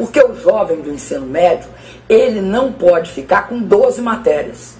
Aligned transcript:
Porque 0.00 0.18
o 0.18 0.34
jovem 0.34 0.80
do 0.80 0.90
ensino 0.90 1.26
médio, 1.26 1.68
ele 2.08 2.40
não 2.40 2.72
pode 2.72 3.10
ficar 3.10 3.46
com 3.46 3.58
12 3.58 4.00
matérias, 4.00 4.78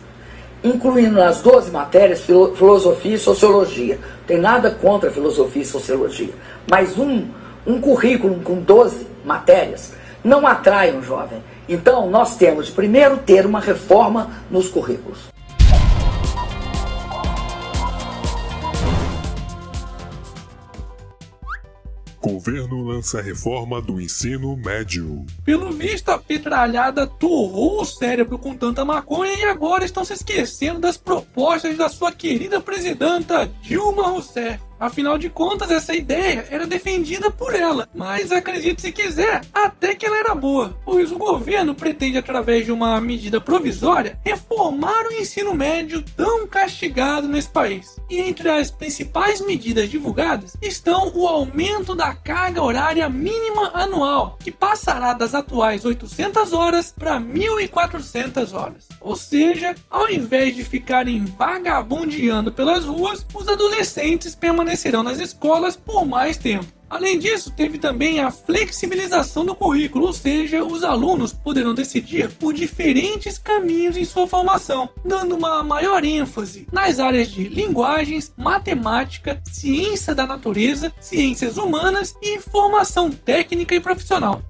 incluindo 0.65 1.17
nas 1.17 1.43
12 1.43 1.71
matérias 1.71 2.23
filosofia 2.23 3.17
e 3.17 3.19
sociologia. 3.19 3.97
Não 3.97 4.27
tem 4.27 4.39
nada 4.39 4.71
contra 4.71 5.11
filosofia 5.11 5.61
e 5.61 5.67
sociologia, 5.67 6.33
mas 6.71 6.97
um, 6.97 7.27
um 7.67 7.79
currículo 7.83 8.41
com 8.41 8.63
12 8.63 9.07
matérias 9.23 9.93
não 10.25 10.47
atrai 10.47 10.91
um 10.97 11.03
jovem. 11.03 11.45
Então, 11.69 12.09
nós 12.09 12.37
temos 12.37 12.71
primeiro 12.71 13.19
ter 13.19 13.45
uma 13.45 13.61
reforma 13.61 14.31
nos 14.51 14.69
currículos. 14.71 15.30
Governo 22.41 22.83
lança 22.83 23.21
reforma 23.21 23.83
do 23.83 24.01
ensino 24.01 24.57
médio. 24.57 25.27
Pelo 25.45 25.71
visto, 25.71 26.09
a 26.09 26.17
petralhada 26.17 27.07
torrou 27.07 27.83
o 27.83 27.85
cérebro 27.85 28.39
com 28.39 28.57
tanta 28.57 28.83
maconha 28.83 29.35
e 29.35 29.45
agora 29.45 29.85
estão 29.85 30.07
se 30.07 30.15
esquecendo 30.15 30.81
das 30.81 30.97
propostas 30.97 31.77
da 31.77 31.91
sua 31.91 32.11
querida 32.11 32.59
presidenta 32.59 33.47
Dilma 33.61 34.09
Rousseff. 34.09 34.70
Afinal 34.81 35.19
de 35.19 35.29
contas, 35.29 35.71
essa 35.71 35.95
ideia 35.95 36.47
era 36.51 36.67
defendida 36.67 37.31
por 37.31 37.55
ela, 37.55 37.87
mas 37.95 38.33
acredite 38.33 38.81
se 38.81 38.91
quiser, 38.91 39.43
até 39.53 39.95
que 39.95 40.07
ela 40.07 40.17
era 40.17 40.35
boa, 40.35 40.75
pois 40.87 41.13
o 41.13 41.19
governo 41.19 41.75
pretende, 41.75 42.17
através 42.17 42.65
de 42.65 42.73
uma 42.73 42.99
medida 42.99 43.39
provisória, 43.43 44.19
reformar 44.25 45.07
o 45.07 45.13
ensino 45.13 45.53
médio 45.53 46.03
tão 46.17 46.47
castigado 46.47 47.29
nesse 47.29 47.51
país. 47.51 48.01
E 48.09 48.21
entre 48.21 48.49
as 48.49 48.71
principais 48.71 49.43
medidas 49.43 49.91
divulgadas 49.91 50.57
estão 50.63 51.13
o 51.15 51.29
aumento 51.29 51.95
da 51.95 52.15
carga 52.15 52.63
horária 52.63 53.07
mínima 53.11 53.73
anual, 53.75 54.39
que 54.41 54.51
passará 54.51 55.13
das 55.13 55.35
atuais 55.35 55.85
800 55.85 56.55
horas 56.55 56.95
para 56.99 57.21
1.400 57.21 58.55
horas. 58.55 58.89
Ou 58.99 59.15
seja, 59.15 59.75
ao 59.91 60.11
invés 60.11 60.57
de 60.57 60.65
ficarem 60.65 61.23
vagabundeando 61.27 62.51
pelas 62.51 62.87
ruas, 62.87 63.27
os 63.35 63.47
adolescentes 63.47 64.35
permanecem 64.35 64.70
permanecerão 64.71 65.03
nas 65.03 65.19
escolas 65.19 65.77
por 65.77 66.07
mais 66.07 66.37
tempo. 66.37 66.67
Além 66.89 67.19
disso, 67.19 67.53
teve 67.53 67.79
também 67.79 68.19
a 68.19 68.33
flexibilização 68.33 69.45
do 69.45 69.55
currículo, 69.55 70.07
ou 70.07 70.13
seja, 70.13 70.65
os 70.65 70.83
alunos 70.83 71.33
poderão 71.33 71.73
decidir 71.73 72.29
por 72.33 72.53
diferentes 72.53 73.39
caminhos 73.39 73.97
em 73.97 74.05
sua 74.05 74.27
formação, 74.27 74.89
dando 75.05 75.37
uma 75.37 75.63
maior 75.63 76.05
ênfase 76.05 76.67
nas 76.73 76.99
áreas 76.99 77.29
de 77.29 77.45
linguagens, 77.45 78.33
matemática, 78.37 79.41
ciência 79.45 80.15
da 80.17 80.27
natureza, 80.27 80.93
ciências 81.01 81.59
humanas 81.59 82.15
e 82.21 82.41
formação 82.41 83.09
técnica 83.11 83.75
e 83.75 83.81
profissional. 83.81 84.43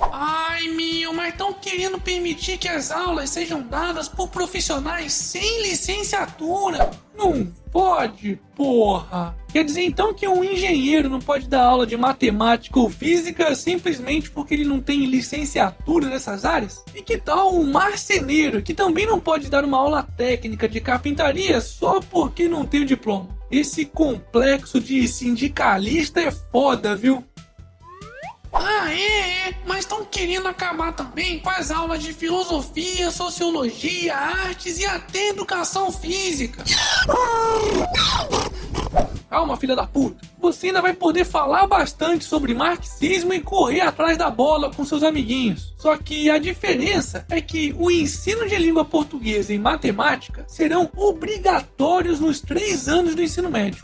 Ai, 0.00 0.68
meu, 0.68 1.12
mas 1.12 1.30
estão 1.30 1.52
querendo 1.52 2.00
permitir 2.00 2.58
que 2.58 2.68
as 2.68 2.90
aulas 2.90 3.30
sejam 3.30 3.62
dadas 3.62 4.08
por 4.08 4.28
profissionais 4.28 5.12
sem 5.12 5.62
licenciatura. 5.62 6.90
Não 7.16 7.46
pode, 7.72 8.40
porra. 8.54 9.36
Quer 9.52 9.64
dizer 9.64 9.82
então 9.82 10.14
que 10.14 10.28
um 10.28 10.44
engenheiro 10.44 11.08
não 11.08 11.18
pode 11.18 11.48
dar 11.48 11.64
aula 11.64 11.86
de 11.86 11.96
matemática 11.96 12.78
ou 12.78 12.88
física 12.88 13.54
simplesmente 13.54 14.30
porque 14.30 14.54
ele 14.54 14.64
não 14.64 14.80
tem 14.80 15.04
licenciatura 15.06 16.08
nessas 16.08 16.44
áreas? 16.44 16.84
E 16.94 17.02
que 17.02 17.18
tal 17.18 17.54
um 17.54 17.70
marceneiro 17.70 18.62
que 18.62 18.74
também 18.74 19.06
não 19.06 19.18
pode 19.18 19.48
dar 19.48 19.64
uma 19.64 19.78
aula 19.78 20.02
técnica 20.02 20.68
de 20.68 20.80
carpintaria 20.80 21.60
só 21.60 22.00
porque 22.00 22.48
não 22.48 22.64
tem 22.64 22.82
o 22.82 22.86
diploma? 22.86 23.36
Esse 23.50 23.86
complexo 23.86 24.78
de 24.78 25.08
sindicalista 25.08 26.20
é 26.20 26.30
foda, 26.30 26.94
viu? 26.94 27.24
Estão 29.88 30.04
querendo 30.04 30.46
acabar 30.46 30.92
também 30.92 31.38
com 31.38 31.48
as 31.48 31.70
aulas 31.70 32.02
de 32.02 32.12
filosofia, 32.12 33.10
sociologia, 33.10 34.14
artes 34.14 34.78
e 34.78 34.84
até 34.84 35.28
educação 35.28 35.90
física. 35.90 36.62
Calma, 39.30 39.56
filha 39.56 39.74
da 39.74 39.86
puta. 39.86 40.18
Você 40.38 40.66
ainda 40.66 40.82
vai 40.82 40.92
poder 40.92 41.24
falar 41.24 41.66
bastante 41.66 42.26
sobre 42.26 42.52
marxismo 42.52 43.32
e 43.32 43.40
correr 43.40 43.80
atrás 43.80 44.18
da 44.18 44.28
bola 44.28 44.70
com 44.70 44.84
seus 44.84 45.02
amiguinhos. 45.02 45.72
Só 45.78 45.96
que 45.96 46.28
a 46.28 46.36
diferença 46.36 47.24
é 47.30 47.40
que 47.40 47.74
o 47.78 47.90
ensino 47.90 48.46
de 48.46 48.56
língua 48.58 48.84
portuguesa 48.84 49.54
e 49.54 49.58
matemática 49.58 50.44
serão 50.46 50.90
obrigatórios 50.94 52.20
nos 52.20 52.42
três 52.42 52.90
anos 52.90 53.14
do 53.14 53.22
ensino 53.22 53.50
médio. 53.50 53.82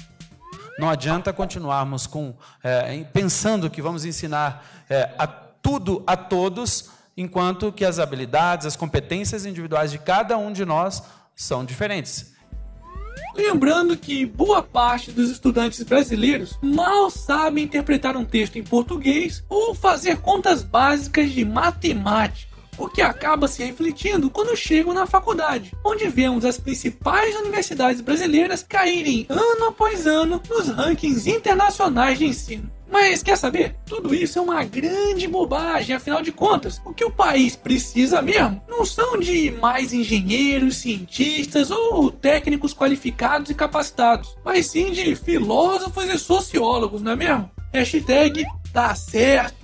Não 0.79 0.91
adianta 0.91 1.33
continuarmos 1.33 2.07
com 2.07 2.35
é, 2.63 3.05
pensando 3.11 3.71
que 3.71 3.81
vamos 3.81 4.05
ensinar 4.05 4.67
é, 4.91 5.09
a 5.17 5.44
tudo 5.65 6.05
a 6.07 6.15
todos, 6.15 6.91
enquanto 7.17 7.73
que 7.73 7.87
as 7.87 7.99
habilidades, 7.99 8.67
as 8.67 8.77
competências 8.77 9.47
individuais 9.47 9.91
de 9.91 9.99
cada 9.99 10.37
um 10.37 10.53
de 10.53 10.63
nós 10.63 11.03
são 11.35 11.65
diferentes. 11.65 12.35
Lembrando 13.35 13.97
que 13.97 14.27
boa 14.27 14.63
parte 14.63 15.11
dos 15.11 15.31
estudantes 15.31 15.83
brasileiros 15.83 16.59
mal 16.63 17.11
sabem 17.11 17.65
interpretar 17.65 18.15
um 18.15 18.25
texto 18.27 18.57
em 18.57 18.63
português 18.63 19.43
ou 19.49 19.75
fazer 19.75 20.19
contas 20.19 20.63
básicas 20.63 21.33
de 21.33 21.47
matemática 21.47 22.55
o 22.77 22.89
que 22.89 23.01
acaba 23.01 23.47
se 23.47 23.63
refletindo 23.63 24.29
quando 24.29 24.57
chegam 24.57 24.93
na 24.93 25.07
faculdade, 25.07 25.73
onde 25.85 26.09
vemos 26.09 26.45
as 26.45 26.59
principais 26.59 27.35
universidades 27.37 28.01
brasileiras 28.01 28.65
caírem 28.65 29.27
ano 29.29 29.67
após 29.69 30.07
ano 30.07 30.43
nos 30.51 30.69
rankings 30.69 31.29
internacionais 31.29 32.19
de 32.19 32.27
ensino. 32.27 32.74
Mas 32.91 33.23
quer 33.23 33.37
saber? 33.37 33.77
Tudo 33.87 34.15
isso 34.15 34.39
é 34.39 34.43
uma 34.43 34.65
grande 34.65 35.27
bobagem, 35.27 35.97
afinal 35.97 36.23
de 36.23 36.33
contas, 36.33 36.81
o 36.85 36.93
que 36.93 37.05
o 37.05 37.11
país 37.11 37.57
precisa 37.57 38.23
mesmo 38.23 38.63
não 38.69 38.85
são 38.85 39.19
de 39.19 39.51
mais 39.53 39.93
engenheiros, 39.93 40.77
cientistas 40.77 41.71
ou 41.71 42.11
técnicos 42.11 42.75
qualificados 42.75 43.51
e 43.51 43.55
capacitados, 43.55 44.37
mas 44.45 44.67
sim 44.67 44.91
de 44.91 45.15
filósofos 45.15 46.05
e 46.05 46.19
sociólogos, 46.19 47.03
não 47.03 47.13
é 47.13 47.17
mesmo? 47.17 47.51
Hashtag 47.73 48.45
tá 48.73 48.95
certo. 48.95 49.64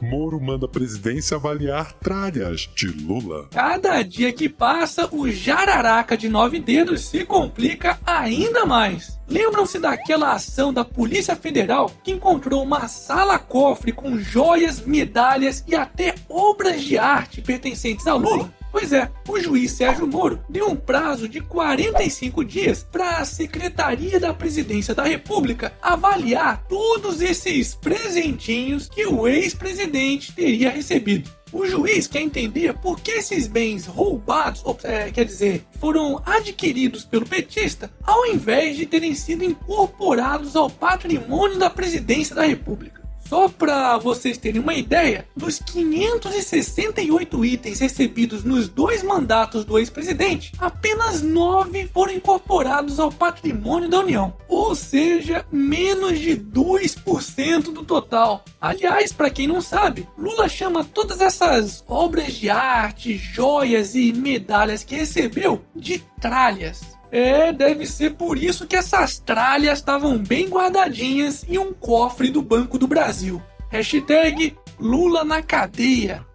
Moro 0.00 0.40
manda 0.40 0.66
a 0.66 0.68
presidência 0.68 1.36
avaliar 1.36 1.92
tralhas 1.92 2.68
de 2.74 2.86
Lula. 2.86 3.48
Cada 3.50 4.00
dia 4.02 4.32
que 4.32 4.48
passa, 4.48 5.08
o 5.12 5.30
jararaca 5.30 6.16
de 6.16 6.28
nove 6.28 6.60
dedos 6.60 7.06
se 7.06 7.24
complica 7.24 7.98
ainda 8.06 8.64
mais. 8.64 9.18
Lembram-se 9.28 9.78
daquela 9.78 10.32
ação 10.32 10.72
da 10.72 10.84
Polícia 10.84 11.36
Federal 11.36 11.90
que 12.02 12.12
encontrou 12.12 12.62
uma 12.62 12.88
sala-cofre 12.88 13.92
com 13.92 14.18
joias, 14.18 14.80
medalhas 14.80 15.64
e 15.66 15.74
até 15.74 16.14
obras 16.28 16.82
de 16.82 16.96
arte 16.96 17.42
pertencentes 17.42 18.06
a 18.06 18.14
Lula? 18.14 18.50
Pois 18.70 18.92
é, 18.92 19.10
o 19.26 19.40
juiz 19.40 19.72
Sérgio 19.72 20.06
Moro 20.06 20.40
deu 20.48 20.68
um 20.68 20.76
prazo 20.76 21.28
de 21.28 21.40
45 21.40 22.44
dias 22.44 22.86
para 22.90 23.18
a 23.18 23.24
Secretaria 23.24 24.20
da 24.20 24.34
Presidência 24.34 24.94
da 24.94 25.04
República 25.04 25.72
avaliar 25.80 26.64
todos 26.68 27.20
esses 27.20 27.74
presentinhos 27.74 28.88
que 28.88 29.06
o 29.06 29.26
ex-presidente 29.26 30.32
teria 30.32 30.70
recebido. 30.70 31.30
O 31.50 31.66
juiz 31.66 32.06
quer 32.06 32.20
entender 32.20 32.74
por 32.74 33.00
que 33.00 33.12
esses 33.12 33.46
bens 33.46 33.86
roubados, 33.86 34.60
ou, 34.64 34.78
é, 34.84 35.10
quer 35.10 35.24
dizer, 35.24 35.64
foram 35.80 36.22
adquiridos 36.26 37.06
pelo 37.06 37.26
petista, 37.26 37.90
ao 38.02 38.26
invés 38.26 38.76
de 38.76 38.84
terem 38.84 39.14
sido 39.14 39.42
incorporados 39.42 40.54
ao 40.54 40.68
patrimônio 40.68 41.58
da 41.58 41.70
presidência 41.70 42.34
da 42.34 42.42
República. 42.42 42.97
Só 43.28 43.46
para 43.46 43.98
vocês 43.98 44.38
terem 44.38 44.60
uma 44.60 44.72
ideia, 44.72 45.28
dos 45.36 45.58
568 45.58 47.44
itens 47.44 47.78
recebidos 47.78 48.42
nos 48.42 48.68
dois 48.68 49.02
mandatos 49.02 49.66
do 49.66 49.78
ex-presidente, 49.78 50.52
apenas 50.58 51.20
9 51.20 51.90
foram 51.92 52.14
incorporados 52.14 52.98
ao 52.98 53.12
patrimônio 53.12 53.86
da 53.86 53.98
União, 53.98 54.34
ou 54.48 54.74
seja, 54.74 55.44
menos 55.52 56.18
de 56.18 56.38
2% 56.38 57.64
do 57.64 57.84
total. 57.84 58.42
Aliás, 58.58 59.12
para 59.12 59.28
quem 59.28 59.46
não 59.46 59.60
sabe, 59.60 60.08
Lula 60.16 60.48
chama 60.48 60.82
todas 60.82 61.20
essas 61.20 61.84
obras 61.86 62.32
de 62.32 62.48
arte, 62.48 63.18
joias 63.18 63.94
e 63.94 64.10
medalhas 64.10 64.82
que 64.82 64.94
recebeu 64.94 65.62
de 65.76 65.98
tralhas. 66.18 66.97
É, 67.10 67.52
deve 67.52 67.86
ser 67.86 68.14
por 68.14 68.36
isso 68.36 68.66
que 68.66 68.76
essas 68.76 69.18
tralhas 69.18 69.78
estavam 69.78 70.18
bem 70.18 70.48
guardadinhas 70.48 71.44
em 71.48 71.58
um 71.58 71.72
cofre 71.72 72.30
do 72.30 72.42
Banco 72.42 72.78
do 72.78 72.86
Brasil. 72.86 73.42
Hashtag 73.70 74.56
Lula 74.78 75.24
na 75.24 75.42
cadeia. 75.42 76.27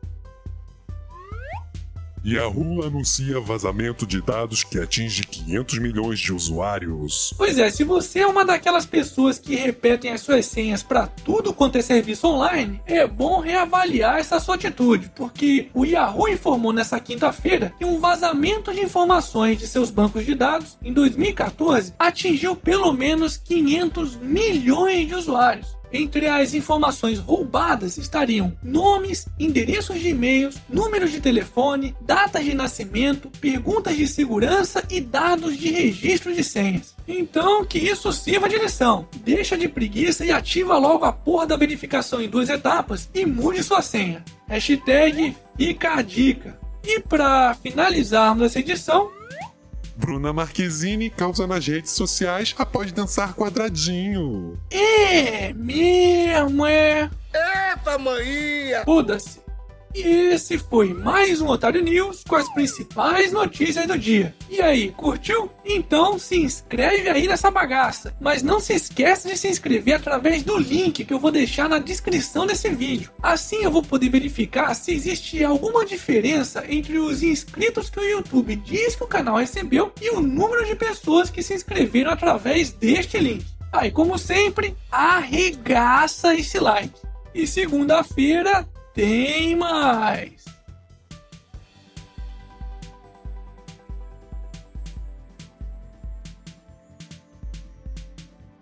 Yahoo 2.25 2.83
anuncia 2.85 3.37
vazamento 3.41 4.07
de 4.07 4.21
dados 4.21 4.63
que 4.63 4.79
atinge 4.79 5.23
500 5.23 5.79
milhões 5.79 6.19
de 6.19 6.31
usuários. 6.31 7.33
Pois 7.37 7.57
é, 7.57 7.69
se 7.69 7.83
você 7.83 8.19
é 8.19 8.27
uma 8.27 8.45
daquelas 8.45 8.85
pessoas 8.85 9.37
que 9.37 9.55
repetem 9.55 10.09
as 10.09 10.21
suas 10.21 10.45
senhas 10.45 10.81
para 10.81 11.05
tudo 11.05 11.53
quanto 11.53 11.77
é 11.77 11.81
serviço 11.81 12.27
online, 12.27 12.81
é 12.85 13.05
bom 13.05 13.41
reavaliar 13.41 14.19
essa 14.19 14.39
sua 14.39 14.55
atitude, 14.55 15.11
porque 15.13 15.69
o 15.73 15.83
Yahoo 15.83 16.29
informou 16.29 16.71
nessa 16.71 16.97
quinta-feira 16.97 17.73
que 17.77 17.83
um 17.83 17.99
vazamento 17.99 18.73
de 18.73 18.79
informações 18.79 19.59
de 19.59 19.67
seus 19.67 19.91
bancos 19.91 20.25
de 20.25 20.33
dados 20.33 20.77
em 20.81 20.93
2014 20.93 21.93
atingiu 21.99 22.55
pelo 22.55 22.93
menos 22.93 23.35
500 23.35 24.15
milhões 24.15 25.07
de 25.07 25.15
usuários. 25.15 25.82
Entre 25.93 26.27
as 26.27 26.55
informações 26.55 27.19
roubadas 27.19 27.97
estariam 27.97 28.51
nomes, 28.63 29.27
endereços 29.39 29.99
de 29.99 30.09
e-mails, 30.09 30.55
números 30.67 31.11
de 31.11 31.21
telefone, 31.21 31.95
datas 32.01 32.43
de 32.43 32.55
nascimento, 32.55 33.29
perguntas 33.39 33.95
de 33.95 34.07
segurança 34.07 34.83
e 34.89 34.99
dados 34.99 35.55
de 35.55 35.69
registro 35.69 36.33
de 36.33 36.43
senhas. 36.43 36.95
Então, 37.07 37.63
que 37.63 37.77
isso 37.77 38.11
sirva 38.11 38.49
de 38.49 38.57
lição. 38.57 39.07
Deixa 39.23 39.55
de 39.55 39.67
preguiça 39.67 40.25
e 40.25 40.31
ativa 40.31 40.79
logo 40.79 41.05
a 41.05 41.13
porra 41.13 41.45
da 41.45 41.55
verificação 41.55 42.19
em 42.19 42.27
duas 42.27 42.49
etapas 42.49 43.07
e 43.13 43.23
mude 43.23 43.61
sua 43.61 43.83
senha. 43.83 44.23
Hashtag 44.47 45.37
fica 45.55 45.93
a 45.93 46.01
dica. 46.01 46.59
E 46.83 46.99
para 46.99 47.53
finalizarmos 47.53 48.43
essa 48.43 48.59
edição, 48.59 49.11
Bruna 49.95 50.33
Marquezine 50.33 51.09
causa 51.09 51.45
nas 51.45 51.67
redes 51.67 51.91
sociais 51.91 52.53
após 52.57 52.91
dançar 52.91 53.33
quadradinho. 53.33 54.57
é 54.71 55.53
mesmo, 55.53 56.65
é. 56.65 57.09
Eita, 57.33 57.97
maninha! 57.97 58.83
Foda-se. 58.85 59.42
E 59.95 60.01
esse 60.33 60.57
foi 60.57 60.91
mais 60.91 61.39
um 61.39 61.47
Otário 61.47 61.83
News 61.83 62.23
com 62.27 62.35
as 62.35 62.51
principais 62.51 63.31
notícias 63.31 63.85
do 63.85 63.95
dia. 63.95 64.33
E 64.49 64.59
aí, 64.59 64.89
curtiu? 64.89 65.51
Então 65.63 66.17
se 66.17 66.35
inscreve 66.35 67.07
aí 67.09 67.27
nessa 67.27 67.51
bagaça. 67.51 68.11
Mas 68.19 68.41
não 68.41 68.59
se 68.59 68.73
esqueça 68.73 69.29
de 69.29 69.37
se 69.37 69.47
inscrever 69.47 69.93
através 69.93 70.41
do 70.41 70.57
link 70.57 71.05
que 71.05 71.13
eu 71.13 71.19
vou 71.19 71.29
deixar 71.29 71.69
na 71.69 71.77
descrição 71.77 72.47
desse 72.47 72.69
vídeo. 72.69 73.11
Assim 73.21 73.57
eu 73.57 73.69
vou 73.69 73.83
poder 73.83 74.09
verificar 74.09 74.73
se 74.73 74.91
existe 74.91 75.43
alguma 75.43 75.85
diferença 75.85 76.65
entre 76.67 76.97
os 76.97 77.21
inscritos 77.21 77.91
que 77.91 77.99
o 77.99 78.09
YouTube 78.09 78.55
diz 78.55 78.95
que 78.95 79.03
o 79.03 79.07
canal 79.07 79.35
recebeu 79.35 79.91
e 80.01 80.09
o 80.09 80.19
número 80.19 80.65
de 80.65 80.75
pessoas 80.75 81.29
que 81.29 81.43
se 81.43 81.53
inscreveram 81.53 82.09
através 82.09 82.71
deste 82.71 83.19
link. 83.19 83.45
Aí, 83.71 83.91
como 83.91 84.17
sempre, 84.17 84.75
arregaça 84.91 86.33
esse 86.33 86.59
like. 86.59 86.99
E 87.33 87.45
segunda-feira 87.45 88.67
tem 88.93 89.55
mais! 89.55 90.45